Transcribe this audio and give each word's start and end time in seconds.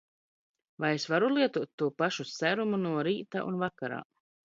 Vai 0.85 0.89
es 0.99 1.03
varu 1.11 1.27
lietot 1.33 1.69
to 1.81 1.89
pašu 2.03 2.25
serumu 2.29 2.79
no 2.87 2.95
rīta 3.09 3.45
un 3.51 3.61
vakarā? 3.65 4.01